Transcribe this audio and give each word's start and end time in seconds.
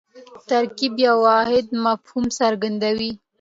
ترکیب 0.49 0.93
یو 1.07 1.17
واحد 1.27 1.65
مفهوم 1.85 2.25
څرګندوي. 2.39 3.11